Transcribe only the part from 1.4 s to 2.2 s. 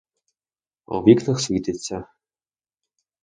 світиться.